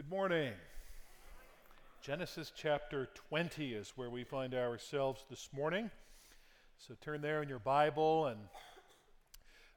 [0.00, 0.54] Good morning.
[2.00, 5.90] Genesis chapter 20 is where we find ourselves this morning.
[6.78, 8.24] So turn there in your Bible.
[8.24, 8.40] And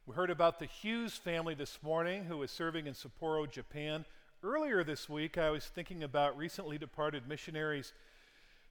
[0.06, 4.06] we heard about the Hughes family this morning who is serving in Sapporo, Japan.
[4.42, 7.92] Earlier this week, I was thinking about recently departed missionaries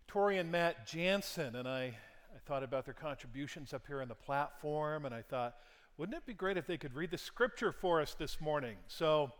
[0.08, 4.14] Tori and Matt Jansen, and I, I thought about their contributions up here on the
[4.14, 5.56] platform, and I thought,
[5.98, 8.76] wouldn't it be great if they could read the scripture for us this morning?
[8.88, 9.32] So,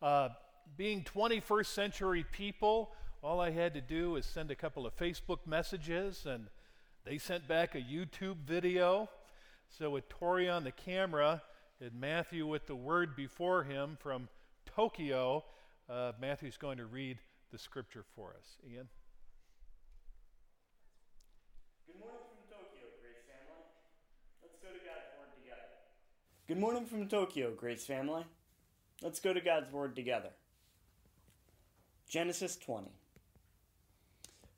[0.00, 0.28] uh,
[0.76, 5.38] being 21st century people, all I had to do was send a couple of Facebook
[5.46, 6.46] messages, and
[7.04, 9.08] they sent back a YouTube video.
[9.68, 11.42] So, with Tori on the camera
[11.80, 14.28] and Matthew with the word before him from
[14.66, 15.44] Tokyo,
[15.88, 17.18] uh, Matthew's going to read
[17.50, 18.56] the scripture for us.
[18.64, 18.88] Ian?
[21.86, 23.64] Good morning from Tokyo, Grace family.
[24.42, 25.68] Let's go to God's Word together.
[26.48, 28.24] Good morning from Tokyo, Grace family.
[29.02, 30.30] Let's go to God's Word together.
[32.12, 32.90] Genesis 20.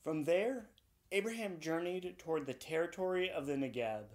[0.03, 0.67] From there,
[1.13, 4.07] Abraham journeyed toward the territory of the Negeb,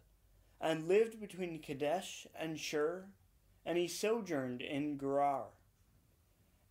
[0.59, 3.05] and lived between Kadesh and Shur,
[3.65, 5.45] and he sojourned in Gerar.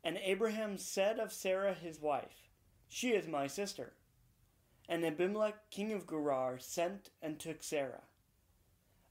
[0.05, 2.51] And Abraham said of Sarah his wife,
[2.87, 3.95] She is my sister.
[4.91, 8.05] And Abimelech king of Gerar sent and took Sarah.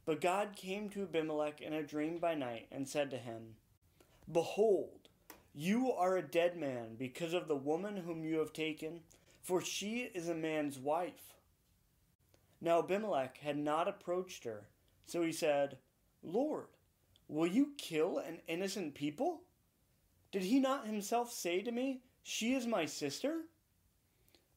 [0.06, 3.56] But God came to Abimelech in a dream by night, and said to him,
[4.32, 5.07] Behold,
[5.58, 9.00] you are a dead man because of the woman whom you have taken,
[9.42, 11.34] for she is a man's wife.
[12.62, 14.68] Now Abimelech had not approached her,
[15.08, 15.80] so he said,
[16.22, 16.68] Lord,
[17.28, 19.42] will you kill an innocent people?
[20.32, 23.46] Did he not himself say to me, She is my sister?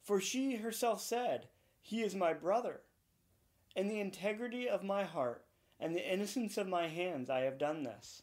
[0.02, 1.48] For she herself said,
[1.80, 2.82] He is my brother.
[3.74, 5.46] In the integrity of my heart
[5.78, 8.22] and the innocence of my hands I have done this.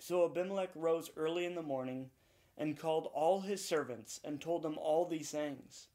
[0.00, 2.08] So Abimelech rose early in the morning
[2.56, 5.88] and called all his servants and told them all these things.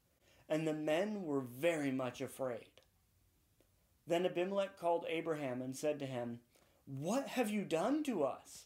[0.48, 2.70] And the men were very much afraid.
[4.06, 6.40] Then Abimelech called Abraham and said to him,
[6.86, 8.66] What have you done to us?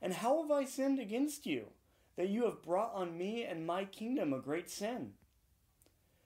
[0.00, 1.70] And how have I sinned against you,
[2.16, 5.14] that you have brought on me and my kingdom a great sin?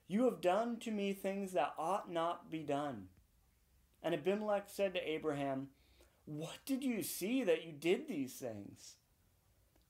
[0.08, 3.06] You have done to me things that ought not be done.
[4.02, 5.68] And Abimelech said to Abraham,
[6.24, 8.94] what did you see that you did these things?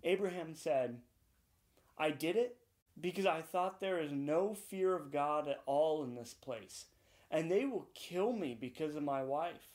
[0.04, 0.98] Abraham said,
[1.98, 2.56] I did it
[3.00, 6.86] because I thought there is no fear of God at all in this place,
[7.30, 9.68] and they will kill me because of my wife.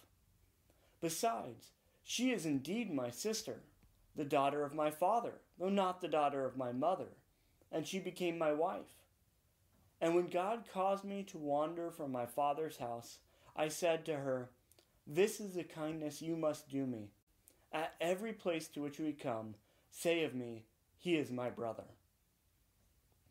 [1.01, 1.72] Besides,
[2.03, 3.62] she is indeed my sister,
[4.16, 7.09] the daughter of my father, though not the daughter of my mother,
[7.72, 8.95] and she became my wife.
[10.01, 13.19] And when God caused me to wander from my father's house,
[13.56, 14.50] I said to her,
[15.07, 17.12] this is the kindness you must do me.
[17.72, 19.56] At every place to which we come,
[19.90, 20.66] say of me,
[20.97, 21.85] He is my brother.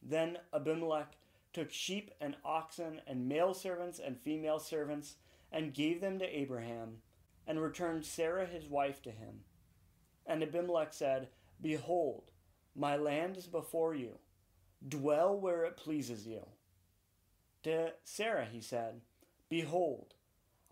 [0.03, 1.17] Then Abimelech
[1.53, 5.17] took sheep and oxen and male servants and female servants
[5.53, 6.99] and gave them to Abraham,
[7.47, 9.41] and returned Sarah his wife to him.
[10.27, 11.29] And Abimelech said,
[11.63, 12.31] Behold,
[12.75, 14.19] my land is before you.
[14.87, 16.47] Dwell where it pleases you.
[17.63, 19.01] To Sarah he said,
[19.49, 20.15] Behold,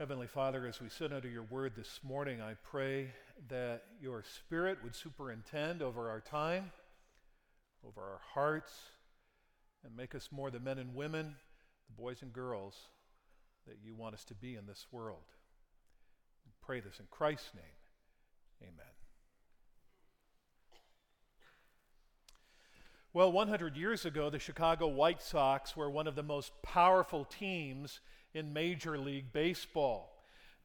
[0.00, 3.08] Heavenly Father, as we sit under your word this morning, I pray
[3.48, 6.72] that your Spirit would superintend over our time,
[7.86, 8.72] over our hearts,
[9.84, 11.36] and make us more the men and women,
[11.86, 12.78] the boys and girls
[13.66, 15.20] that you want us to be in this world.
[16.46, 17.64] We pray this in Christ's name.
[18.62, 18.86] Amen.
[23.12, 28.00] Well, 100 years ago, the Chicago White Sox were one of the most powerful teams
[28.34, 30.10] in Major League Baseball.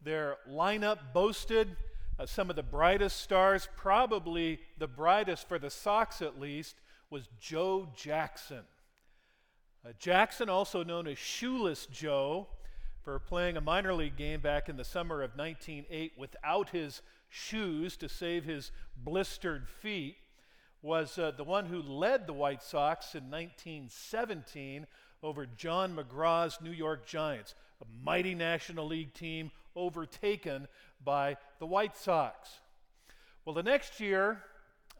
[0.02, 1.76] Their lineup boasted
[2.18, 6.76] uh, some of the brightest stars, probably the brightest for the Sox at least,
[7.10, 8.62] was Joe Jackson.
[9.86, 12.48] Uh, Jackson, also known as Shoeless Joe,
[13.04, 17.96] for playing a minor league game back in the summer of 1908 without his shoes
[17.98, 20.16] to save his blistered feet,
[20.82, 24.88] was uh, the one who led the White Sox in 1917
[25.26, 30.68] over John McGraw's New York Giants, a mighty National League team overtaken
[31.04, 32.60] by the White Sox.
[33.44, 34.44] Well, the next year,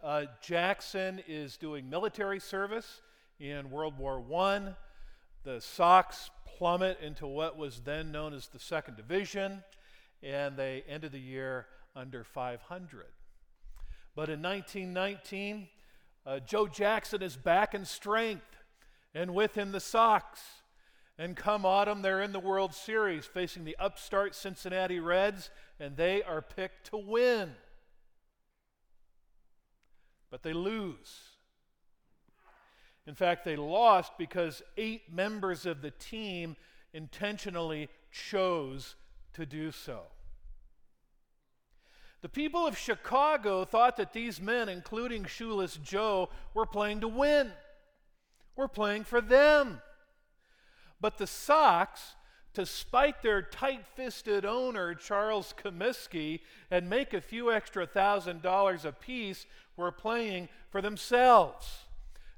[0.04, 3.02] uh, Jackson is doing military service
[3.40, 4.74] in World War I.
[5.44, 9.64] The Sox plummet into what was then known as the Second Division,
[10.24, 13.06] and they ended the year under 500.
[14.16, 15.68] But in 1919,
[16.26, 18.55] uh, Joe Jackson is back in strength,
[19.16, 20.42] and with him the Sox.
[21.18, 26.22] And come autumn, they're in the World Series facing the upstart Cincinnati Reds, and they
[26.22, 27.54] are picked to win.
[30.30, 31.22] But they lose.
[33.08, 36.58] In fact, they lost because eight members of the team
[36.94, 38.96] intentionally chose
[39.34, 40.02] to do so.
[42.22, 47.52] The people of Chicago thought that these men, including Shoeless Joe, were playing to win.
[48.56, 49.82] We're playing for them.
[51.02, 52.16] But the Sox,
[52.54, 56.40] to spite their tight fisted owner, Charles Comiskey,
[56.72, 61.86] and make a few extra thousand dollars apiece, were playing for themselves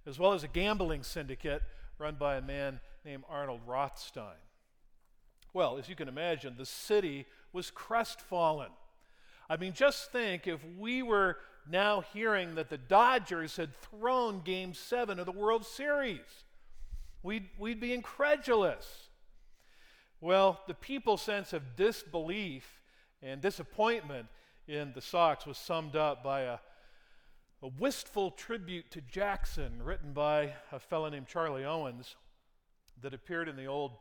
[0.08, 1.62] as well as a gambling syndicate
[2.00, 4.38] run by a man named Arnold Rothstein.
[5.54, 8.72] Well, as you can imagine, the city was crestfallen.
[9.50, 11.38] I mean, just think if we were
[11.69, 16.44] now hearing that the Dodgers had thrown game seven of the World Series,
[17.24, 19.10] we'd, we'd be incredulous.
[20.19, 22.81] Well, the people's sense of disbelief
[23.22, 24.28] and disappointment
[24.68, 26.58] in the Sox was summed up by a
[27.64, 32.16] a wistful tribute to Jackson written by a fellow named Charlie Owens
[33.02, 33.94] that appeared in the old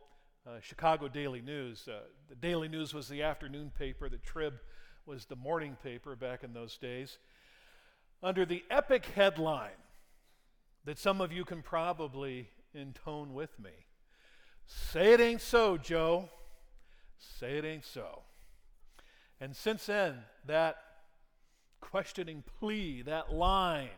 [0.45, 1.87] uh, Chicago Daily News.
[1.87, 4.53] Uh, the Daily News was the afternoon paper, the Trib
[5.07, 7.17] was the morning paper back in those days.
[8.23, 9.69] Under the epic headline
[10.85, 13.71] that some of you can probably intone with me
[14.67, 16.29] Say it ain't so, Joe.
[17.17, 18.21] Say it ain't so.
[19.39, 20.77] And since then, that
[21.79, 23.89] questioning plea, that line,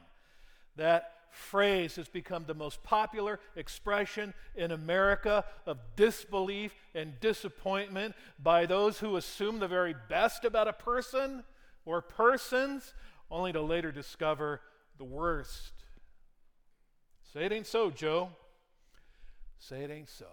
[0.76, 8.66] that phrase has become the most popular expression in America of disbelief and disappointment by
[8.66, 11.44] those who assume the very best about a person
[11.86, 12.94] or persons,
[13.32, 14.62] only to later discover
[14.98, 15.74] the worst.
[17.34, 18.30] Say it ain't so, Joe.
[19.60, 20.26] Say it ain't so.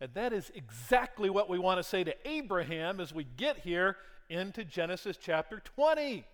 [0.00, 3.96] And that is exactly what we want to say to Abraham as we get here
[4.28, 6.24] into Genesis chapter 20.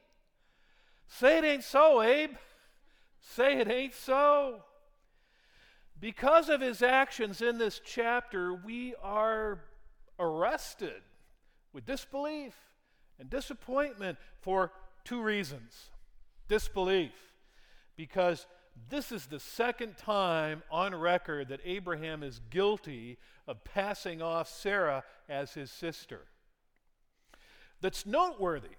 [1.06, 2.36] Say it ain't so, Abe.
[3.20, 4.62] Say it ain't so.
[6.00, 9.60] Because of his actions in this chapter, we are
[10.18, 11.02] arrested
[11.72, 12.54] with disbelief
[13.18, 14.72] and disappointment for
[15.04, 15.90] two reasons.
[16.48, 17.12] Disbelief,
[17.96, 18.46] because
[18.88, 25.04] this is the second time on record that Abraham is guilty of passing off Sarah
[25.28, 26.26] as his sister
[27.80, 28.76] that's noteworthy.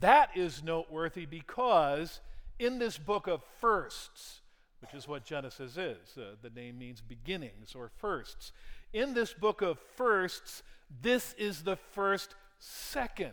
[0.00, 2.20] That is noteworthy because
[2.58, 4.40] in this book of firsts,
[4.80, 8.52] which is what Genesis is, uh, the name means beginnings or firsts.
[8.92, 10.62] In this book of firsts,
[11.02, 13.32] this is the first second.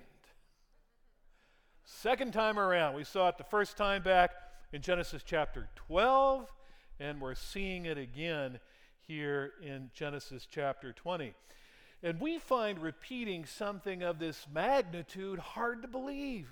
[2.00, 2.96] Second time around.
[2.96, 4.32] We saw it the first time back
[4.72, 6.52] in Genesis chapter 12,
[7.00, 8.60] and we're seeing it again
[9.06, 11.34] here in Genesis chapter 20.
[12.02, 16.50] And we find repeating something of this magnitude hard to believe.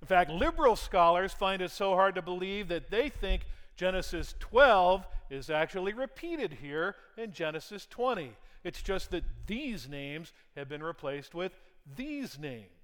[0.00, 3.42] In fact, liberal scholars find it so hard to believe that they think
[3.76, 8.32] Genesis 12 is actually repeated here in Genesis 20.
[8.64, 11.52] It's just that these names have been replaced with
[11.96, 12.77] these names.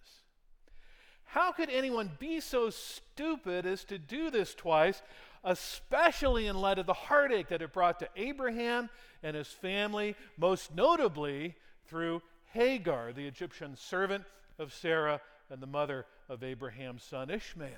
[1.25, 5.03] How could anyone be so stupid as to do this twice,
[5.43, 8.89] especially in light of the heartache that it brought to Abraham
[9.23, 14.25] and his family, most notably through Hagar, the Egyptian servant
[14.59, 17.71] of Sarah and the mother of Abraham's son Ishmael.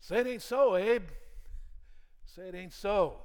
[0.00, 1.08] Say it ain't so, Abe.
[2.26, 3.20] Say it ain't so.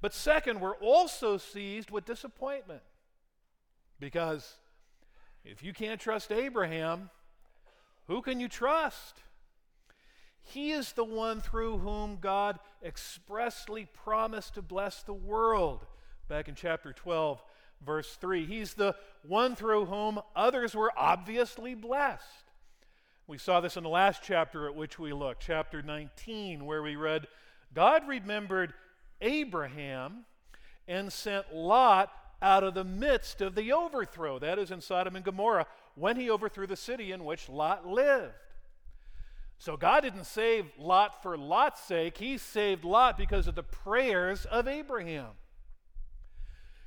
[0.00, 2.82] But second, we're also seized with disappointment
[3.98, 4.54] because
[5.44, 7.10] if you can't trust Abraham,
[8.06, 9.22] who can you trust?
[10.42, 15.84] He is the one through whom God expressly promised to bless the world
[16.28, 17.42] back in chapter 12,
[17.84, 18.46] verse 3.
[18.46, 18.94] He's the
[19.26, 22.24] one through whom others were obviously blessed.
[23.26, 26.96] We saw this in the last chapter at which we looked, chapter 19, where we
[26.96, 27.26] read,
[27.74, 28.72] God remembered
[29.20, 30.24] Abraham
[30.86, 35.24] and sent Lot out of the midst of the overthrow, that is in Sodom and
[35.24, 38.34] Gomorrah, when he overthrew the city in which Lot lived.
[39.58, 44.44] So God didn't save Lot for Lot's sake, he saved Lot because of the prayers
[44.44, 45.30] of Abraham.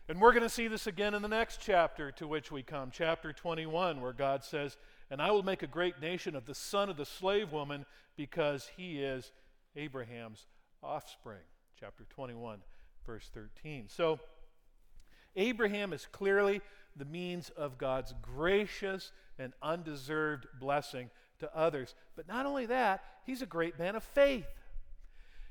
[0.08, 2.90] And we're going to see this again in the next chapter to which we come,
[2.92, 4.78] chapter 21, where God says,
[5.10, 7.86] And I will make a great nation of the son of the slave woman
[8.18, 9.32] because he is
[9.76, 10.48] Abraham's
[10.84, 11.44] offspring.
[11.80, 12.60] Chapter 21,
[13.06, 13.86] verse 13.
[13.88, 14.20] So,
[15.36, 16.62] Abraham is clearly
[16.96, 21.10] the means of God's gracious and undeserved blessing
[21.40, 21.96] to others.
[22.16, 24.46] But not only that, he's a great man of faith.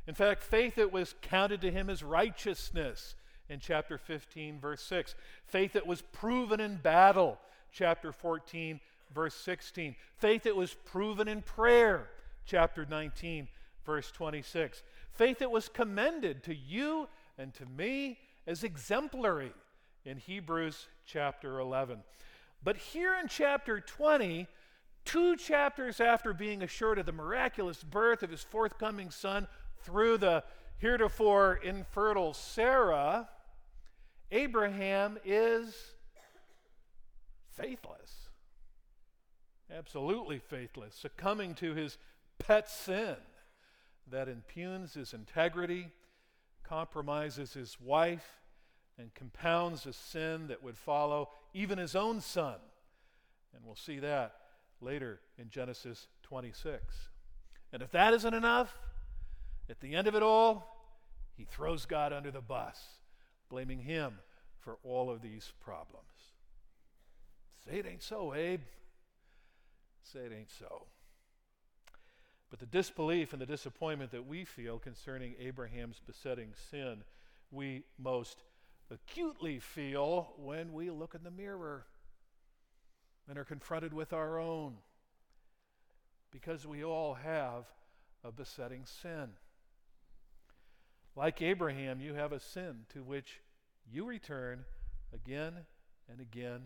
[0.06, 3.14] In fact, faith that was counted to him as righteousness
[3.48, 5.14] in chapter 15, verse 6.
[5.44, 7.38] Faith that was proven in battle,
[7.72, 8.80] chapter 14,
[9.14, 9.94] verse 16.
[10.16, 12.08] Faith that was proven in prayer,
[12.46, 13.48] chapter 19,
[13.84, 14.82] verse 26.
[15.12, 17.08] Faith that was commended to you
[17.38, 19.52] and to me as exemplary
[20.04, 22.02] in Hebrews chapter 11.
[22.62, 24.46] But here in chapter 20,
[25.04, 29.46] two chapters after being assured of the miraculous birth of his forthcoming son
[29.82, 30.44] through the
[30.78, 33.28] heretofore infertile Sarah,
[34.30, 35.74] Abraham is
[37.52, 38.28] faithless.
[39.72, 41.98] Absolutely faithless, succumbing to his
[42.38, 43.16] pet sin
[44.10, 45.88] that impugns his integrity,
[46.64, 48.39] compromises his wife,
[49.00, 52.56] and compounds a sin that would follow even his own son.
[53.54, 54.34] And we'll see that
[54.80, 56.82] later in Genesis 26.
[57.72, 58.76] And if that isn't enough,
[59.68, 60.76] at the end of it all,
[61.36, 62.78] he throws God under the bus,
[63.48, 64.18] blaming him
[64.58, 66.04] for all of these problems.
[67.64, 68.60] Say it ain't so, Abe.
[70.02, 70.86] Say it ain't so.
[72.50, 77.04] But the disbelief and the disappointment that we feel concerning Abraham's besetting sin,
[77.50, 78.42] we most
[78.90, 81.86] acutely feel when we look in the mirror
[83.28, 84.74] and are confronted with our own.
[86.30, 87.64] Because we all have
[88.24, 89.30] a besetting sin.
[91.16, 93.40] Like Abraham, you have a sin to which
[93.90, 94.64] you return
[95.12, 95.54] again
[96.08, 96.60] and again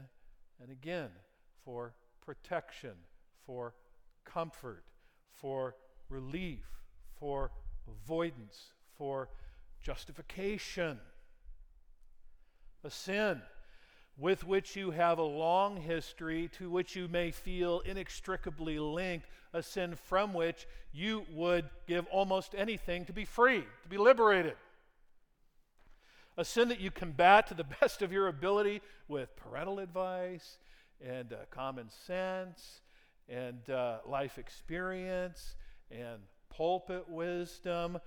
[0.61, 1.11] and again
[1.65, 2.93] for protection,
[3.47, 3.75] for
[4.25, 4.85] comfort,
[5.33, 5.75] for
[6.09, 6.65] relief,
[7.19, 7.51] for
[7.89, 9.29] avoidance, for
[9.83, 10.99] justification.
[12.85, 13.41] A sin
[14.17, 19.63] with which you have a long history, to which you may feel inextricably linked, a
[19.63, 24.55] sin from which you would give almost anything to be free, to be liberated.
[26.37, 30.59] A sin that you combat to the best of your ability with parental advice
[31.05, 32.81] and uh, common sense
[33.29, 35.57] and uh, life experience
[35.91, 37.99] and pulpit wisdom.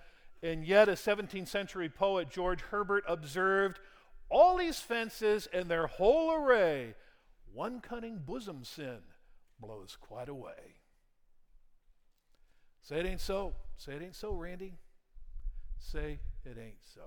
[0.44, 3.80] And yet, a 17th century poet, George Herbert, observed
[4.30, 6.96] all these fences and their whole array,
[7.54, 9.00] one cunning bosom sin
[9.60, 10.76] blows quite away.
[12.82, 13.54] Say it ain't so.
[13.78, 14.74] Say it ain't so, Randy.
[15.80, 17.02] Say it ain't so.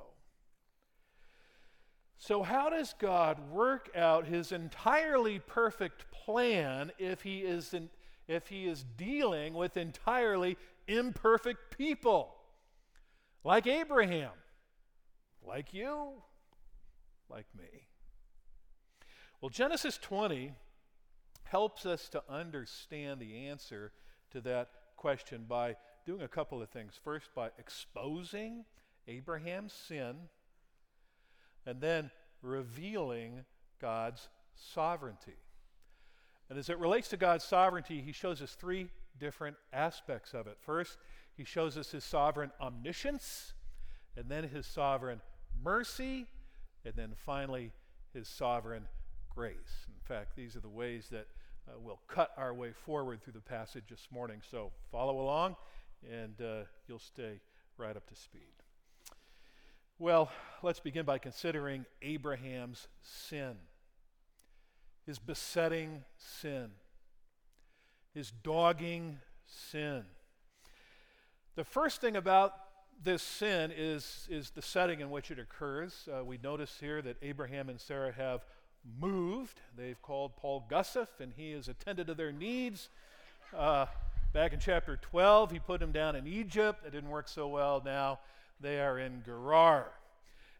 [2.18, 7.74] So, how does God work out his entirely perfect plan if he is,
[8.28, 12.34] if he is dealing with entirely imperfect people?
[13.42, 14.32] Like Abraham,
[15.46, 16.22] like you,
[17.30, 17.86] like me.
[19.40, 20.52] Well, Genesis 20
[21.44, 23.92] helps us to understand the answer
[24.32, 26.98] to that question by doing a couple of things.
[27.02, 28.64] First, by exposing
[29.08, 30.16] Abraham's sin
[31.66, 32.10] and then
[32.42, 33.44] revealing
[33.80, 35.36] God's sovereignty.
[36.48, 40.58] And as it relates to God's sovereignty, he shows us three different aspects of it.
[40.60, 40.98] First,
[41.36, 43.54] he shows us his sovereign omniscience,
[44.16, 45.20] and then his sovereign
[45.62, 46.26] mercy,
[46.84, 47.72] and then finally
[48.12, 48.84] his sovereign
[49.34, 49.86] grace.
[49.88, 51.26] In fact, these are the ways that
[51.68, 54.40] uh, we'll cut our way forward through the passage this morning.
[54.50, 55.56] So follow along,
[56.10, 57.40] and uh, you'll stay
[57.76, 58.40] right up to speed.
[59.98, 60.30] Well,
[60.62, 63.56] let's begin by considering Abraham's sin,
[65.04, 66.70] his besetting sin,
[68.14, 70.04] his dogging sin.
[71.56, 72.54] The first thing about
[73.02, 76.08] this sin is, is the setting in which it occurs.
[76.08, 78.44] Uh, we notice here that Abraham and Sarah have
[79.00, 79.60] moved.
[79.76, 82.90] They've called Paul Gussif, and he has attended to their needs.
[83.56, 83.86] Uh,
[84.32, 86.84] back in chapter 12, he put him down in Egypt.
[86.86, 88.20] It didn't work so well now
[88.60, 89.86] they are in Gerar.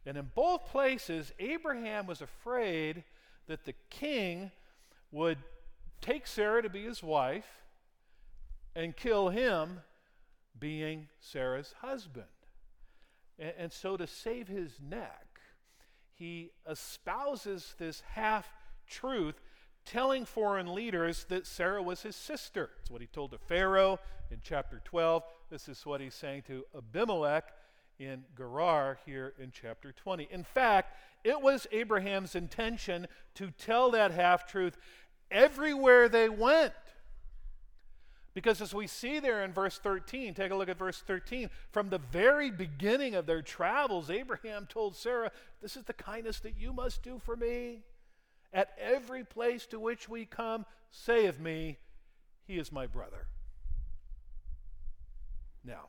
[0.06, 3.04] And in both places, Abraham was afraid
[3.46, 4.50] that the king
[5.12, 5.38] would
[6.00, 7.46] take Sarah to be his wife
[8.74, 9.80] and kill him,
[10.60, 12.26] being Sarah's husband.
[13.38, 15.40] And, and so, to save his neck,
[16.14, 18.48] he espouses this half
[18.86, 19.40] truth,
[19.86, 22.70] telling foreign leaders that Sarah was his sister.
[22.80, 23.98] It's what he told to Pharaoh
[24.30, 25.22] in chapter 12.
[25.50, 27.52] This is what he's saying to Abimelech
[27.98, 30.28] in Gerar here in chapter 20.
[30.30, 34.76] In fact, it was Abraham's intention to tell that half truth
[35.30, 36.72] everywhere they went.
[38.32, 41.50] Because as we see there in verse 13, take a look at verse 13.
[41.72, 46.56] From the very beginning of their travels, Abraham told Sarah, This is the kindness that
[46.56, 47.82] you must do for me.
[48.52, 51.78] At every place to which we come, say of me,
[52.46, 53.26] He is my brother.
[55.64, 55.88] Now,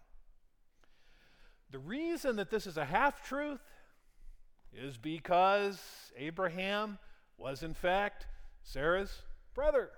[1.69, 3.61] the reason that this is a half truth
[4.73, 5.79] is because
[6.17, 6.97] Abraham
[7.37, 8.27] was, in fact,
[8.63, 9.21] Sarah's
[9.53, 9.91] brother.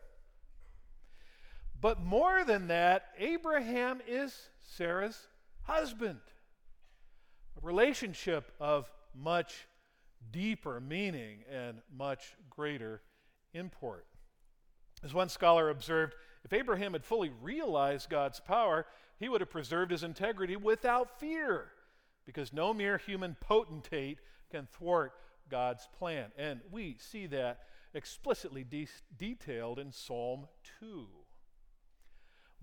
[1.84, 5.28] But more than that, Abraham is Sarah's
[5.64, 6.22] husband.
[7.62, 9.68] A relationship of much
[10.32, 13.02] deeper meaning and much greater
[13.54, 14.06] import.
[15.04, 18.86] As one scholar observed, if Abraham had fully realized God's power,
[19.20, 21.68] he would have preserved his integrity without fear,
[22.26, 25.12] because no mere human potentate can thwart
[25.52, 26.32] God's plan.
[26.38, 27.60] And we see that
[27.94, 28.88] explicitly de-
[29.18, 30.48] detailed in Psalm
[30.80, 31.08] 2.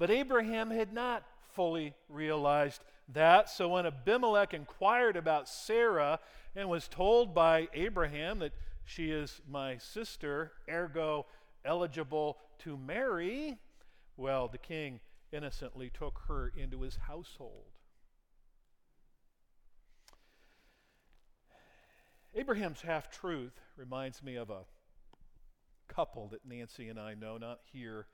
[0.01, 6.19] But Abraham had not fully realized that, so when Abimelech inquired about Sarah
[6.57, 8.55] and was told by Abraham that
[8.87, 11.27] she is my sister, ergo
[11.67, 13.59] eligible to marry,
[14.17, 15.01] well, the king
[15.33, 17.67] innocently took her into his household.
[22.35, 24.65] Abraham's half truth reminds me of a
[25.89, 28.07] couple that Nancy and I know, not here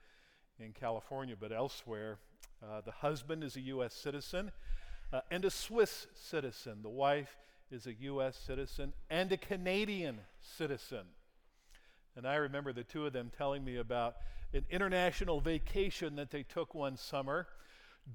[0.59, 2.17] in California, but elsewhere.
[2.63, 3.93] Uh, the husband is a U.S.
[3.93, 4.51] citizen
[5.13, 6.79] uh, and a Swiss citizen.
[6.81, 7.37] The wife
[7.71, 8.35] is a U.S.
[8.35, 10.19] citizen and a Canadian
[10.57, 11.05] citizen.
[12.15, 14.15] And I remember the two of them telling me about
[14.53, 17.47] an international vacation that they took one summer,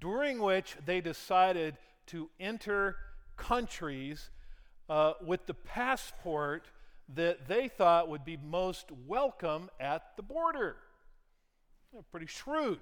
[0.01, 1.77] during which they decided
[2.07, 2.97] to enter
[3.37, 4.31] countries
[4.89, 6.67] uh, with the passport
[7.15, 10.77] that they thought would be most welcome at the border.
[12.11, 12.79] Pretty shrewd.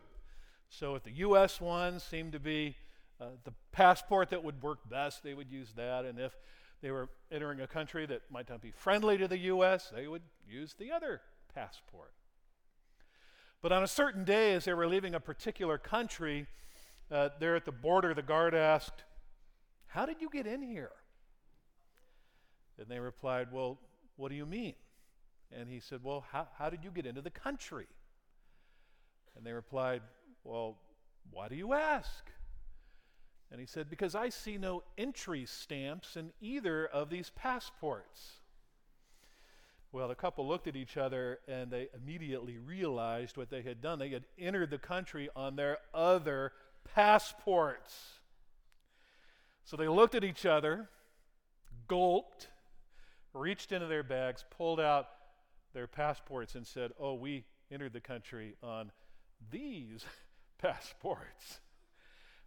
[0.68, 1.60] So, if the U.S.
[1.60, 2.76] ones seemed to be
[3.20, 6.04] uh, the passport that would work best, they would use that.
[6.04, 6.36] And if
[6.80, 10.22] they were entering a country that might not be friendly to the U.S., they would
[10.48, 11.20] use the other
[11.54, 12.12] passport.
[13.62, 16.46] But on a certain day, as they were leaving a particular country,
[17.10, 19.04] uh, there at the border, the guard asked,
[19.86, 20.92] How did you get in here?
[22.78, 23.78] And they replied, Well,
[24.16, 24.74] what do you mean?
[25.52, 27.86] And he said, Well, how, how did you get into the country?
[29.40, 30.02] And they replied,
[30.44, 30.76] Well,
[31.30, 32.30] why do you ask?
[33.50, 38.32] And he said, Because I see no entry stamps in either of these passports.
[39.92, 43.98] Well, the couple looked at each other and they immediately realized what they had done.
[43.98, 46.52] They had entered the country on their other
[46.94, 47.98] passports.
[49.64, 50.90] So they looked at each other,
[51.88, 52.48] gulped,
[53.32, 55.08] reached into their bags, pulled out
[55.72, 58.92] their passports, and said, Oh, we entered the country on
[59.50, 60.04] these
[60.58, 61.60] passports.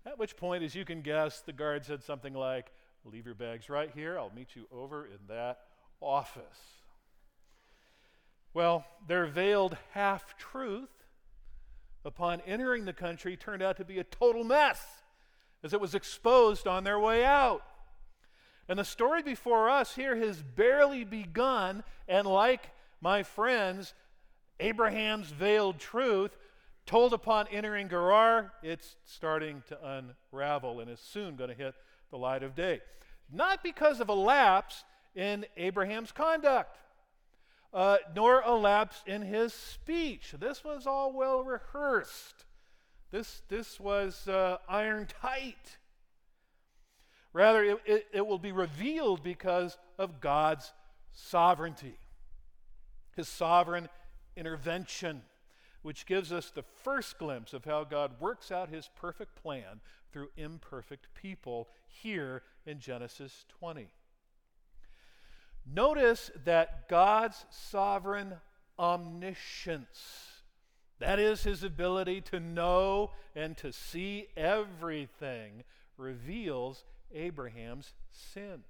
[0.05, 2.71] At which point, as you can guess, the guard said something like,
[3.05, 4.17] Leave your bags right here.
[4.17, 5.59] I'll meet you over in that
[5.99, 6.43] office.
[8.53, 10.89] Well, their veiled half truth
[12.05, 14.81] upon entering the country turned out to be a total mess
[15.63, 17.63] as it was exposed on their way out.
[18.69, 23.93] And the story before us here has barely begun, and like my friends,
[24.59, 26.37] Abraham's veiled truth,
[26.85, 31.75] told upon entering Gerar, it's starting to unravel and is soon going to hit
[32.11, 32.81] the light of day.
[33.31, 34.83] Not because of a lapse
[35.15, 36.77] in Abraham's conduct,
[37.73, 40.35] uh, nor a lapse in his speech.
[40.39, 42.45] This was all well rehearsed.
[43.11, 45.77] This, this was uh, iron tight.
[47.31, 50.71] Rather, it, it, it will be revealed because of God's
[51.11, 51.97] sovereignty,
[53.15, 53.89] His sovereign
[54.35, 55.21] intervention,
[55.83, 60.29] which gives us the first glimpse of how God works out His perfect plan through
[60.35, 63.89] imperfect people here in Genesis 20.
[65.71, 68.35] Notice that God's sovereign
[68.77, 70.41] omniscience,
[70.99, 75.63] that is, his ability to know and to see everything,
[75.97, 78.63] reveals Abraham's sin.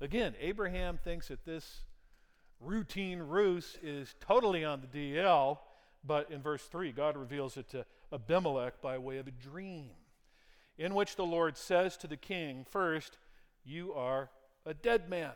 [0.00, 1.82] Again, Abraham thinks that this
[2.60, 5.58] routine ruse is totally on the DL,
[6.04, 9.90] but in verse 3, God reveals it to Abimelech by way of a dream,
[10.76, 13.18] in which the Lord says to the king, First,
[13.64, 14.30] you are
[14.66, 15.32] a dead man.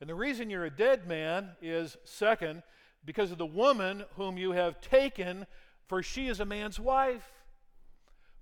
[0.00, 2.62] And the reason you're a dead man is, second,
[3.04, 5.46] because of the woman whom you have taken,
[5.86, 7.30] for she is a man's wife.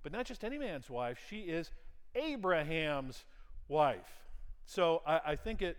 [0.01, 1.71] But not just any man's wife, she is
[2.15, 3.23] Abraham's
[3.69, 4.23] wife.
[4.65, 5.77] So I, I think it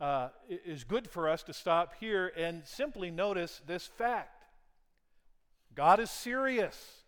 [0.00, 4.37] uh, is good for us to stop here and simply notice this fact
[5.78, 7.04] God is serious.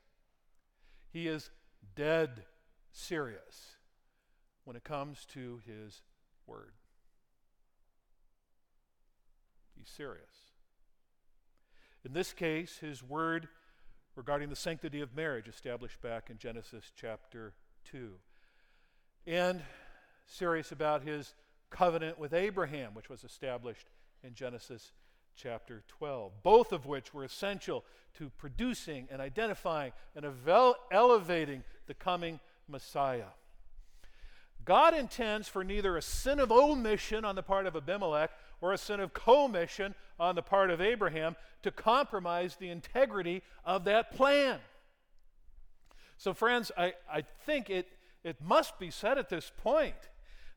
[1.12, 1.50] He is
[1.96, 2.44] dead
[2.92, 3.72] serious
[4.62, 6.02] when it comes to His
[6.46, 6.70] Word.
[9.76, 10.22] He's serious.
[12.04, 13.48] In this case, His Word
[14.14, 17.54] regarding the sanctity of marriage established back in Genesis chapter
[17.90, 18.12] 2.
[19.26, 19.62] And
[20.26, 21.34] serious about His
[21.70, 23.88] covenant with Abraham, which was established
[24.22, 24.92] in Genesis
[25.42, 30.26] chapter 12, both of which were essential to producing and identifying and
[30.90, 33.32] elevating the coming Messiah.
[34.64, 38.78] God intends for neither a sin of omission on the part of Abimelech or a
[38.78, 44.58] sin of commission on the part of Abraham to compromise the integrity of that plan.
[46.18, 47.88] So, friends, I, I think it,
[48.22, 49.94] it must be said at this point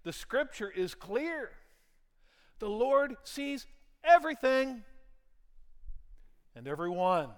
[0.03, 1.51] the scripture is clear.
[2.59, 3.65] The Lord sees
[4.03, 4.83] everything
[6.55, 7.29] and everyone.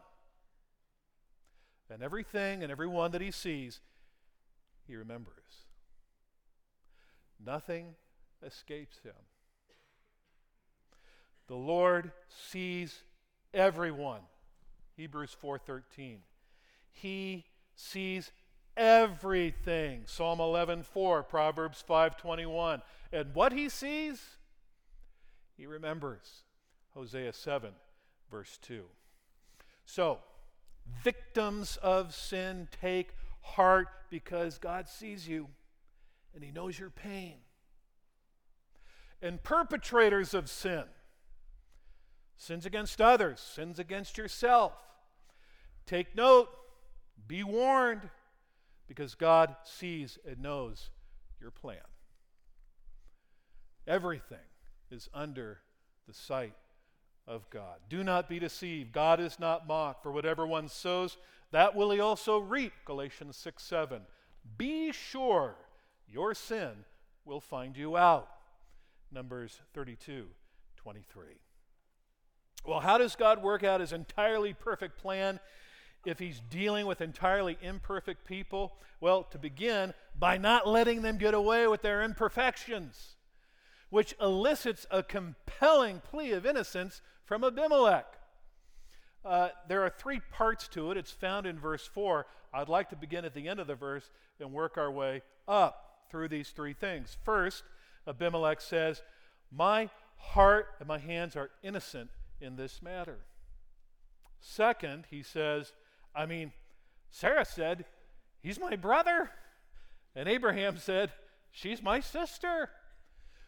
[1.90, 3.80] And everything and everyone that he sees,
[4.88, 5.34] he remembers.
[7.44, 7.96] Nothing
[8.44, 9.14] escapes him.
[11.48, 13.04] The Lord sees
[13.54, 14.22] everyone.
[14.98, 16.24] Hebrews 4:13.
[16.92, 18.32] He sees
[18.76, 20.08] everything.
[20.08, 22.82] Psalm 11:4, Proverbs 5:21.
[23.12, 24.38] And what he sees,
[25.56, 26.45] he remembers.
[26.96, 27.72] Hosea 7
[28.32, 28.84] verse 2.
[29.86, 30.20] So,
[31.04, 35.48] victims of sin take heart because God sees you
[36.34, 37.36] and he knows your pain.
[39.22, 40.84] And perpetrators of sin,
[42.36, 44.74] sins against others, sins against yourself,
[45.86, 46.50] take note,
[47.28, 48.10] be warned
[48.88, 50.90] because God sees and knows
[51.40, 51.78] your plan.
[53.88, 54.38] Everything
[54.92, 55.60] is under
[56.08, 56.54] the sight
[57.28, 57.80] of God.
[57.90, 58.92] Do not be deceived.
[58.92, 60.04] God is not mocked.
[60.04, 61.18] For whatever one sows,
[61.52, 62.74] that will he also reap.
[62.86, 64.02] Galatians 6 7.
[64.58, 65.56] Be sure
[66.08, 66.86] your sin
[67.26, 68.30] will find you out.
[69.12, 70.28] Numbers 32
[70.78, 71.26] 23.
[72.66, 75.40] Well, how does God work out his entirely perfect plan
[76.06, 78.74] if he's dealing with entirely imperfect people?
[79.00, 83.16] Well, to begin, by not letting them get away with their imperfections,
[83.96, 88.06] which elicits a compelling plea of innocence from Abimelech.
[89.24, 90.98] Uh, there are three parts to it.
[90.98, 92.26] It's found in verse 4.
[92.54, 96.02] I'd like to begin at the end of the verse and work our way up
[96.10, 97.16] through these three things.
[97.24, 97.64] First,
[98.06, 99.02] Abimelech says,
[99.50, 102.10] My heart and my hands are innocent
[102.42, 103.20] in this matter.
[104.42, 105.72] Second, he says,
[106.14, 106.52] I mean,
[107.12, 107.86] Sarah said,
[108.44, 109.32] He's my brother.
[110.18, 111.14] And Abraham said,
[111.54, 112.72] She's my sister.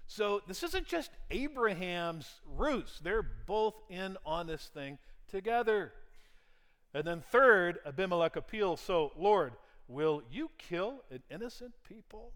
[0.08, 4.98] So this isn't just Abraham's roots, They're both in on this thing
[5.30, 5.94] together.
[6.94, 9.54] And then, third, Abimelech appeals So, Lord,
[9.88, 12.32] will you kill an innocent people?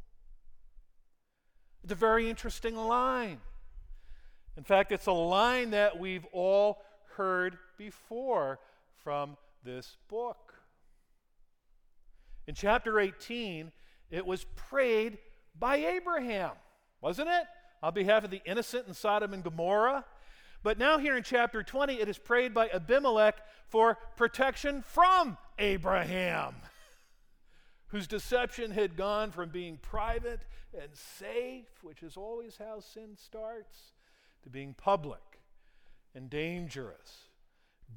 [1.84, 3.40] It's a very interesting line.
[4.58, 6.84] In fact, it's a line that we've all
[7.16, 8.60] heard before
[9.04, 10.54] from this book.
[12.48, 13.72] In chapter 18,
[14.12, 15.18] it was prayed
[15.58, 16.52] by Abraham,
[17.00, 17.46] wasn't it?
[17.84, 20.06] On behalf of the innocent in Sodom and Gomorrah.
[20.64, 26.56] But now, here in chapter 20, it is prayed by Abimelech for protection from Abraham,
[27.88, 30.42] whose deception had gone from being private
[30.80, 33.94] and safe, which is always how sin starts,
[34.44, 35.22] to being public
[36.14, 37.30] and dangerous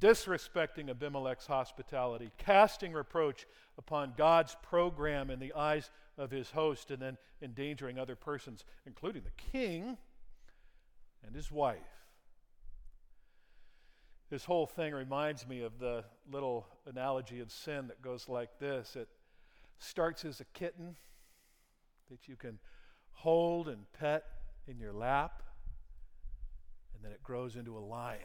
[0.01, 3.47] disrespecting Abimelech's hospitality, casting reproach
[3.79, 9.23] upon God's program in the eyes of his host, and then endangering other persons, including
[9.23, 9.97] the king
[11.27, 11.79] and his wife.
[14.31, 18.97] This whole thing reminds me of the little analogy of sin that goes like this
[18.97, 19.09] it
[19.79, 20.97] starts as a kitten
[22.11, 22.59] that you can
[23.13, 24.25] hold and pet
[24.67, 25.43] in your lap,
[26.95, 28.21] and then it grows into a lion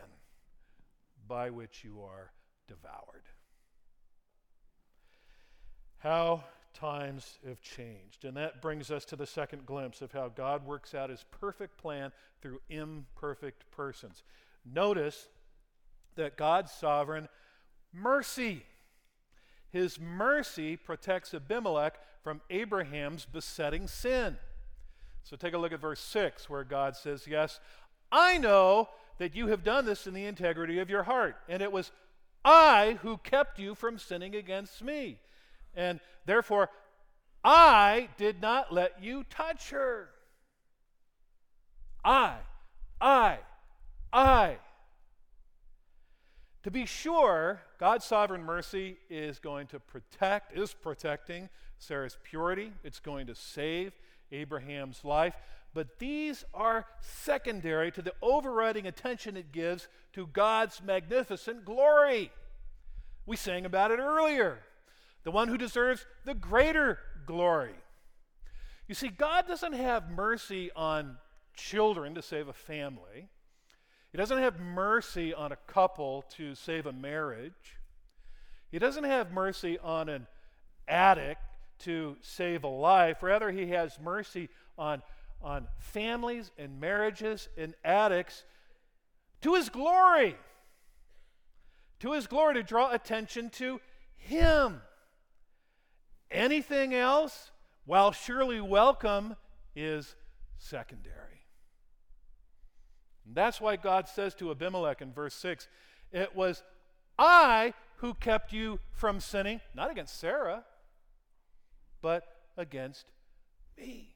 [1.27, 2.31] by which you are
[2.67, 3.23] devoured.
[5.99, 8.25] How times have changed.
[8.25, 11.77] And that brings us to the second glimpse of how God works out his perfect
[11.77, 14.23] plan through imperfect persons.
[14.65, 15.27] Notice
[16.15, 17.27] that God's sovereign
[17.93, 18.63] mercy.
[19.71, 24.37] His mercy protects Abimelech from Abraham's besetting sin.
[25.23, 27.59] So take a look at verse 6, where God says, Yes,
[28.11, 31.71] I know that you have done this in the integrity of your heart, and it
[31.71, 31.91] was
[32.43, 35.19] I who kept you from sinning against me.
[35.75, 36.69] And therefore,
[37.43, 40.09] I did not let you touch her.
[42.03, 42.37] I,
[42.99, 43.39] I,
[44.11, 44.57] I.
[46.63, 52.73] To be sure, God's sovereign mercy is going to protect, is protecting Sarah's purity.
[52.83, 53.93] It's going to save
[54.31, 55.35] Abraham's life.
[55.73, 62.31] But these are secondary to the overriding attention it gives to God's magnificent glory.
[63.25, 64.59] We sang about it earlier.
[65.23, 67.75] The one who deserves the greater glory.
[68.87, 71.17] You see, God doesn't have mercy on
[71.55, 73.29] children to save a family.
[74.11, 77.77] He doesn't have mercy on a couple to save a marriage.
[78.71, 80.27] He doesn't have mercy on an
[80.87, 81.41] addict
[81.79, 83.21] to save a life.
[83.21, 85.01] Rather, he has mercy on,
[85.41, 88.43] on families and marriages and addicts
[89.41, 90.35] to his glory.
[91.99, 93.79] To his glory, to draw attention to
[94.17, 94.81] him.
[96.31, 97.51] Anything else,
[97.85, 99.35] while surely welcome,
[99.75, 100.15] is
[100.57, 101.45] secondary.
[103.25, 105.67] And that's why God says to Abimelech in verse 6
[106.11, 106.63] It was
[107.17, 110.63] I who kept you from sinning, not against Sarah,
[112.01, 112.23] but
[112.57, 113.11] against
[113.77, 114.15] me.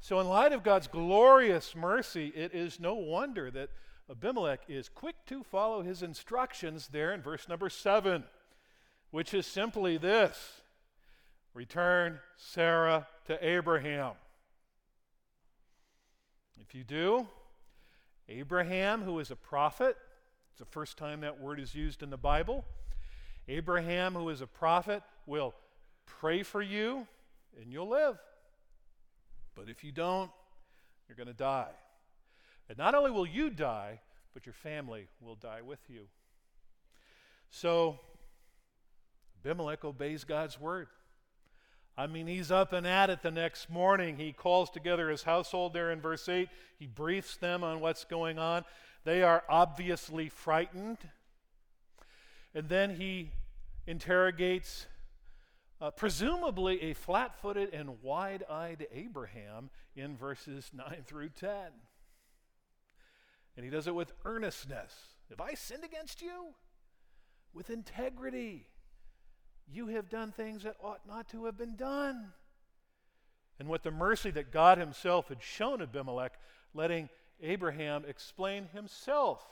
[0.00, 3.70] So, in light of God's glorious mercy, it is no wonder that
[4.10, 8.24] Abimelech is quick to follow his instructions there in verse number 7,
[9.10, 10.60] which is simply this
[11.54, 14.12] Return Sarah to Abraham.
[16.60, 17.26] If you do,
[18.28, 19.96] Abraham, who is a prophet,
[20.50, 22.64] it's the first time that word is used in the Bible.
[23.48, 25.54] Abraham, who is a prophet, will
[26.04, 27.06] pray for you
[27.60, 28.18] and you'll live.
[29.54, 30.30] But if you don't,
[31.08, 31.72] you're going to die.
[32.68, 34.00] And not only will you die,
[34.34, 36.02] but your family will die with you.
[37.50, 37.98] So,
[39.44, 40.88] Abimelech obeys God's word.
[41.96, 44.16] I mean, he's up and at it the next morning.
[44.16, 46.48] He calls together his household there in verse 8.
[46.78, 48.64] He briefs them on what's going on.
[49.04, 50.98] They are obviously frightened.
[52.54, 53.32] And then he
[53.86, 54.86] interrogates,
[55.80, 61.50] uh, presumably, a flat footed and wide eyed Abraham in verses 9 through 10.
[63.56, 64.94] And he does it with earnestness.
[65.30, 66.54] Have I sinned against you?
[67.52, 68.68] With integrity
[69.70, 72.32] you have done things that ought not to have been done.
[73.58, 76.38] And with the mercy that God Himself had shown Abimelech,
[76.74, 77.08] letting
[77.42, 79.44] Abraham explain himself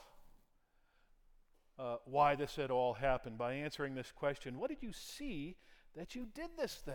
[1.79, 5.57] uh, why this had all happened by answering this question What did you see
[5.95, 6.95] that you did this thing?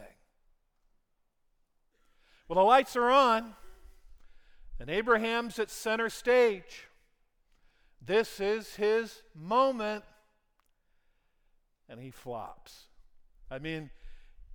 [2.47, 3.53] Well, the lights are on,
[4.79, 6.88] and Abraham's at center stage.
[8.03, 10.03] This is his moment,
[11.88, 12.88] and he flops.
[13.51, 13.89] I mean,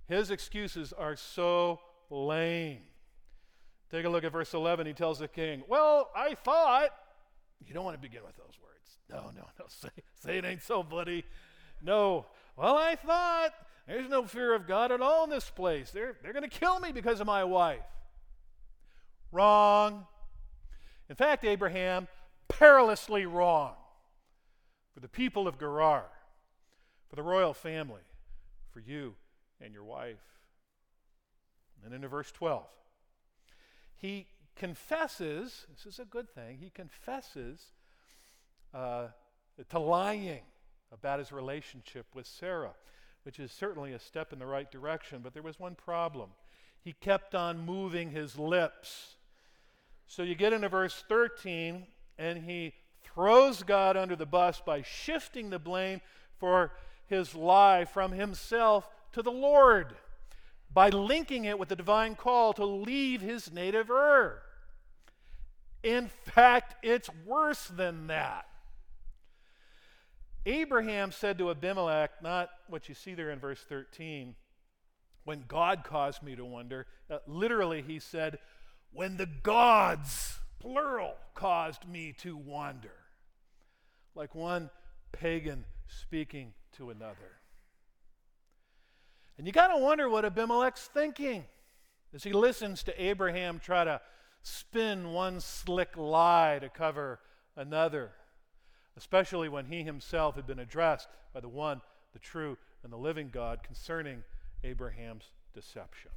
[0.09, 1.79] his excuses are so
[2.09, 2.79] lame.
[3.91, 4.87] Take a look at verse 11.
[4.87, 6.89] He tells the king, Well, I thought.
[7.65, 8.97] You don't want to begin with those words.
[9.09, 9.65] No, no, no.
[9.67, 11.23] Say, say it ain't so, buddy.
[11.81, 12.25] No.
[12.55, 13.53] Well, I thought.
[13.87, 15.91] There's no fear of God at all in this place.
[15.91, 17.79] They're, they're going to kill me because of my wife.
[19.31, 20.05] Wrong.
[21.09, 22.09] In fact, Abraham,
[22.49, 23.75] perilously wrong
[24.93, 26.03] for the people of Gerar,
[27.09, 28.01] for the royal family
[28.77, 29.15] for you
[29.59, 30.21] and your wife.
[31.83, 32.63] And into verse 12.
[33.95, 37.71] He confesses, this is a good thing, he confesses
[38.75, 39.07] uh,
[39.69, 40.41] to lying
[40.91, 42.73] about his relationship with Sarah,
[43.23, 46.29] which is certainly a step in the right direction, but there was one problem.
[46.79, 49.15] He kept on moving his lips.
[50.05, 51.87] So you get into verse 13,
[52.19, 55.99] and he throws God under the bus by shifting the blame
[56.37, 56.73] for
[57.07, 59.95] his lie from himself to the Lord
[60.73, 64.41] by linking it with the divine call to leave his native Ur.
[65.83, 68.45] In fact, it's worse than that.
[70.45, 74.35] Abraham said to Abimelech, not what you see there in verse 13,
[75.23, 76.87] when God caused me to wonder.
[77.09, 78.39] Uh, literally, he said,
[78.93, 82.93] when the gods, plural, caused me to wander.
[84.15, 84.69] Like one
[85.11, 87.39] pagan speaking to another.
[89.37, 91.45] And you got to wonder what Abimelech's thinking
[92.13, 94.01] as he listens to Abraham try to
[94.41, 97.19] spin one slick lie to cover
[97.55, 98.11] another,
[98.95, 101.81] especially when he himself had been addressed by the one,
[102.13, 104.23] the true, and the living God concerning
[104.63, 106.11] Abraham's deception.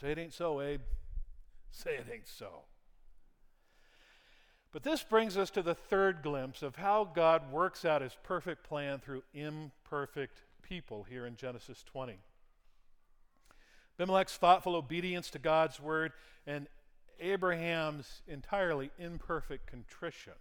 [0.00, 0.80] Say it ain't so, Abe.
[1.70, 2.62] Say it ain't so.
[4.72, 8.64] But this brings us to the third glimpse of how God works out his perfect
[8.64, 12.16] plan through imperfect people here in Genesis 20.
[13.98, 16.12] Abimelech's thoughtful obedience to God's word
[16.46, 16.66] and
[17.20, 20.32] Abraham's entirely imperfect contrition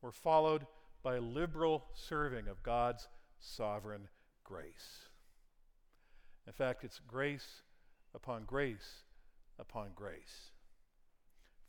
[0.00, 0.66] were followed
[1.02, 3.08] by liberal serving of God's
[3.40, 4.08] sovereign
[4.44, 5.08] grace.
[6.46, 7.62] In fact, it's grace
[8.14, 9.02] upon grace
[9.58, 10.50] upon grace.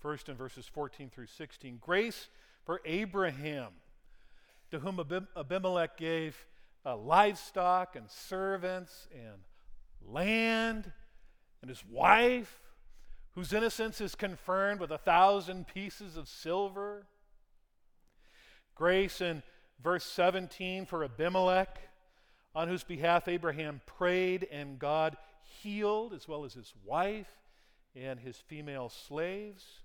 [0.01, 2.27] First, in verses 14 through 16, grace
[2.65, 3.67] for Abraham,
[4.71, 4.99] to whom
[5.37, 6.35] Abimelech gave
[6.83, 9.43] uh, livestock and servants and
[10.03, 10.91] land,
[11.61, 12.59] and his wife,
[13.33, 17.05] whose innocence is confirmed with a thousand pieces of silver.
[18.73, 19.43] Grace in
[19.83, 21.79] verse 17 for Abimelech,
[22.55, 27.29] on whose behalf Abraham prayed and God healed, as well as his wife
[27.95, 29.81] and his female slaves.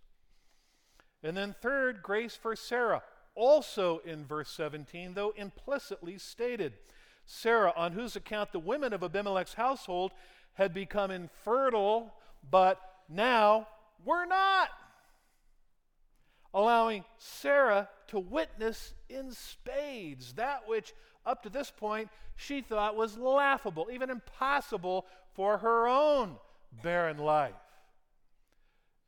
[1.22, 3.02] And then, third, grace for Sarah,
[3.34, 6.74] also in verse 17, though implicitly stated.
[7.26, 10.12] Sarah, on whose account the women of Abimelech's household
[10.54, 12.14] had become infertile,
[12.48, 13.66] but now
[14.04, 14.68] were not.
[16.54, 20.94] Allowing Sarah to witness in spades that which,
[21.26, 26.36] up to this point, she thought was laughable, even impossible for her own
[26.82, 27.54] barren life,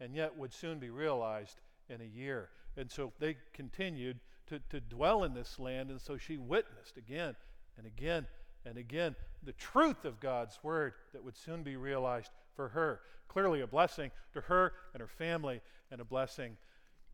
[0.00, 2.50] and yet would soon be realized in a year.
[2.76, 7.36] And so they continued to, to dwell in this land, and so she witnessed again
[7.76, 8.26] and again
[8.64, 13.00] and again the truth of God's word that would soon be realized for her.
[13.28, 16.56] Clearly, a blessing to her and her family, and a blessing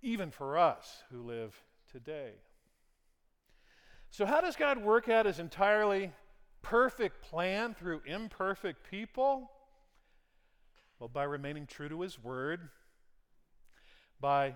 [0.02, 1.60] even for us who live
[1.90, 2.32] today.
[4.10, 6.12] So, how does God work out his entirely
[6.62, 9.50] perfect plan through imperfect people?
[10.98, 12.68] Well, by remaining true to his word,
[14.24, 14.54] by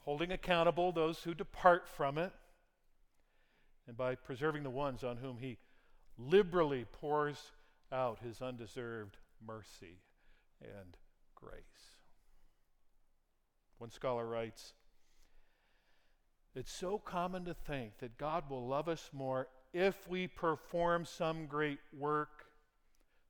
[0.00, 2.32] holding accountable those who depart from it,
[3.88, 5.56] and by preserving the ones on whom he
[6.18, 7.52] liberally pours
[7.90, 10.02] out his undeserved mercy
[10.60, 10.98] and
[11.34, 11.94] grace.
[13.78, 14.74] One scholar writes
[16.54, 21.46] It's so common to think that God will love us more if we perform some
[21.46, 22.44] great work,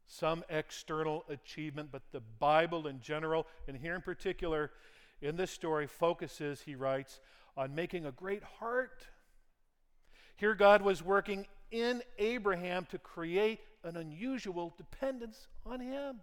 [0.08, 4.72] some external achievement, but the Bible in general, and here in particular,
[5.20, 7.20] in this story, focuses, he writes,
[7.56, 9.06] on making a great heart
[10.36, 16.20] here, God was working in Abraham to create an unusual dependence on him.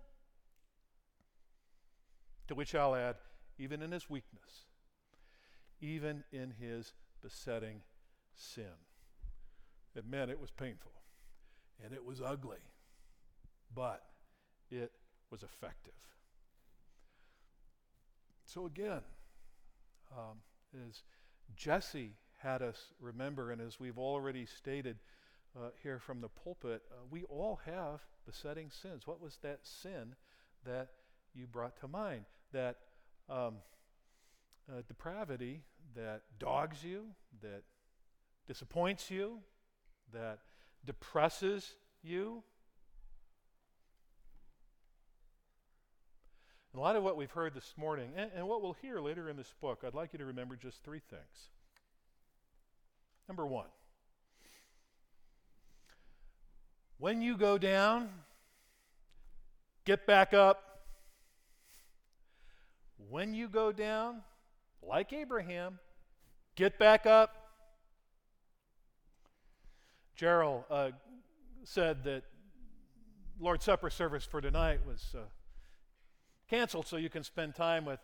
[2.48, 3.16] To which I'll add,
[3.58, 4.66] even in his weakness,
[5.82, 7.82] even in his besetting
[8.36, 8.66] sin.
[9.96, 10.92] It meant it was painful
[11.84, 12.60] and it was ugly,
[13.74, 14.04] but
[14.70, 14.92] it
[15.32, 15.94] was effective.
[18.54, 19.02] So, again,
[20.16, 20.38] um,
[20.88, 21.02] as
[21.56, 24.98] Jesse had us remember, and as we've already stated
[25.58, 29.08] uh, here from the pulpit, uh, we all have besetting sins.
[29.08, 30.14] What was that sin
[30.68, 30.90] that
[31.34, 32.26] you brought to mind?
[32.52, 32.78] That
[33.28, 33.56] um,
[34.72, 35.62] uh, depravity
[35.96, 37.06] that dogs you,
[37.42, 37.64] that
[38.48, 39.40] disappoints you,
[40.12, 40.38] that
[40.86, 42.44] depresses you.
[46.74, 49.38] In light of what we've heard this morning and, and what we'll hear later in
[49.38, 51.50] this book, I'd like you to remember just three things.
[53.28, 53.68] Number one,
[56.98, 58.10] when you go down,
[59.86, 60.64] get back up.
[63.10, 64.22] When you go down,
[64.82, 65.78] like Abraham,
[66.56, 67.36] get back up.
[70.16, 70.92] Gerald uh,
[71.64, 72.24] said that
[73.40, 75.22] Lord's Supper service for tonight was uh,
[76.50, 78.00] canceled so you can spend time with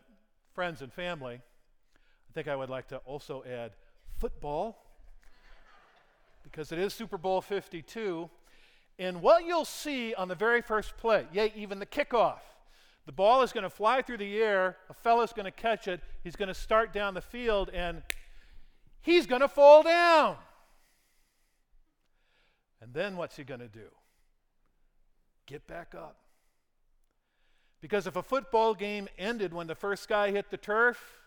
[0.54, 1.36] friends and family.
[1.36, 3.72] I think I would like to also add
[4.18, 4.86] football
[6.44, 8.30] because it is Super Bowl 52.
[8.98, 12.40] And what you'll see on the very first play, yea, even the kickoff,
[13.06, 16.02] the ball is going to fly through the air, a fellow's going to catch it,
[16.24, 18.04] he's going to start down the field, and
[19.02, 20.36] he's going to fall down.
[22.82, 23.88] And then what's he going to do?
[25.48, 26.18] Get back up.
[27.82, 31.20] Because if a football game ended when the first guy hit the turf,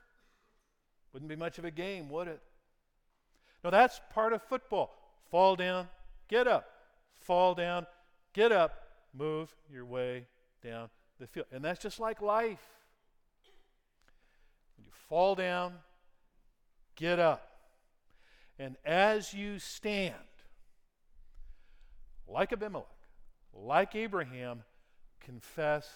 [1.12, 2.40] wouldn't be much of a game, would it?
[3.64, 4.90] No, that's part of football.
[5.30, 5.88] Fall down,
[6.28, 6.68] get up.
[7.14, 7.86] Fall down,
[8.32, 10.26] get up, move your way
[10.62, 11.46] down the field.
[11.53, 12.66] And that's just like life.
[14.76, 15.74] When you fall down,
[16.96, 17.48] get up.
[18.59, 20.14] And as you stand,
[22.26, 22.86] like Abimelech,
[23.55, 24.62] like Abraham,
[25.20, 25.88] confess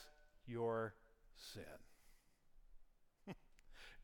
[0.46, 0.94] your
[1.54, 1.62] sin.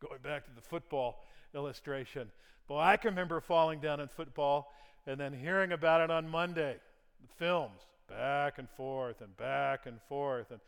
[0.01, 1.25] Going back to the football
[1.55, 2.31] illustration.
[2.69, 4.73] Boy, I can remember falling down in football
[5.07, 6.77] and then hearing about it on Monday.
[7.21, 10.61] The films, back and forth and back and forth and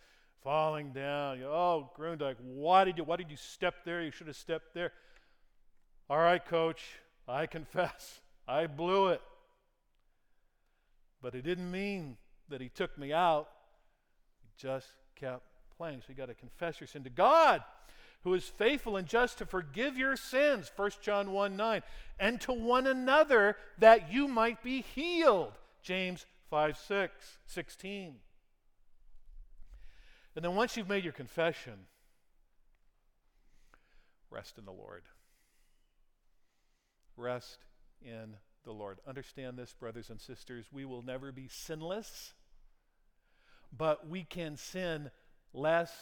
[0.43, 1.39] falling down.
[1.39, 4.03] You, oh, Grundig, why did you why did you step there?
[4.03, 4.93] You should have stepped there.
[6.09, 6.83] All right, coach,
[7.27, 8.21] I confess.
[8.47, 9.23] I blew it.
[11.23, 12.19] But it didn't mean
[12.51, 13.49] that he took me out.
[14.43, 15.43] He just kept
[15.77, 16.01] playing.
[16.01, 17.63] So you got to confess your sin to God,
[18.23, 21.83] who is faithful and just to forgive your sins, 1 John 1 9,
[22.19, 25.53] and to one another that you might be healed,
[25.83, 28.15] James 5 6, 16.
[30.37, 31.87] And then once you've made your confession,
[34.31, 35.03] rest in the Lord.
[37.17, 37.59] Rest
[38.03, 38.99] in the Lord.
[39.07, 40.67] Understand this, brothers and sisters.
[40.73, 42.35] We will never be sinless,
[43.77, 45.11] but we can sin
[45.55, 45.93] less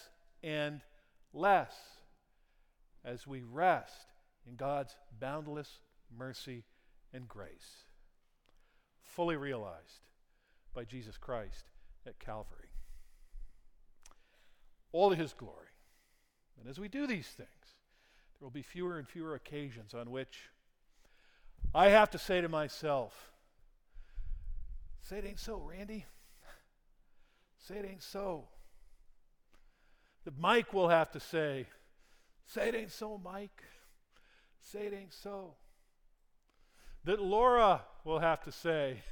[0.42, 0.80] and
[1.32, 1.74] less
[3.04, 4.12] as we rest
[4.48, 5.78] in God's boundless
[6.16, 6.64] mercy
[7.12, 7.84] and grace,
[9.02, 10.00] fully realized
[10.74, 11.66] by Jesus Christ
[12.06, 12.70] at Calvary.
[14.92, 15.68] All to his glory.
[16.58, 17.48] And as we do these things,
[18.38, 20.50] there will be fewer and fewer occasions on which
[21.74, 23.32] I have to say to myself,
[25.00, 26.04] say it ain't so, Randy.
[27.66, 28.48] Say it ain't so.
[30.24, 31.66] That Mike will have to say,
[32.46, 33.62] say it ain't so, Mike.
[34.60, 35.54] Say it ain't so.
[37.04, 39.02] That Laura will have to say,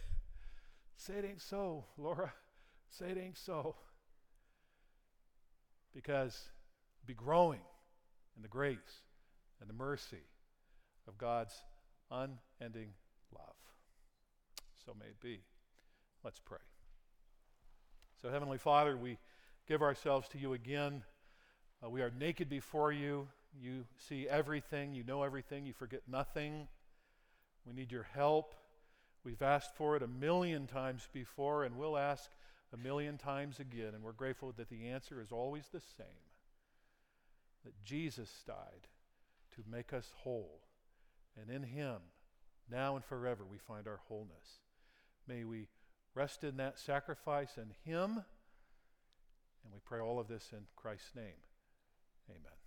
[0.97, 2.33] say it ain't so, Laura.
[2.89, 3.75] Say it ain't so.
[5.93, 6.51] Because
[7.05, 7.61] be growing
[8.37, 9.03] in the grace
[9.61, 10.25] and the mercy
[11.09, 11.55] of God's
[12.11, 12.91] unending
[13.35, 13.57] love.
[14.85, 15.41] So may it be.
[16.23, 16.59] Let's pray.
[18.21, 19.19] So, Heavenly Father, we
[19.71, 21.05] give ourselves to you again.
[21.81, 23.29] Uh, we are naked before you.
[23.57, 26.67] You see everything, you know everything, you forget nothing.
[27.65, 28.57] We need your help.
[29.23, 32.33] We've asked for it a million times before, and we'll ask
[32.75, 33.95] a million times again.
[33.95, 36.27] And we're grateful that the answer is always the same
[37.65, 38.89] that Jesus died
[39.55, 40.63] to make us whole
[41.41, 41.99] and in Him,
[42.69, 44.59] now and forever, we find our wholeness.
[45.29, 45.69] May we
[46.17, 48.25] rest in that sacrifice and Him,
[49.65, 51.41] and we pray all of this in Christ's name.
[52.31, 52.60] Amen.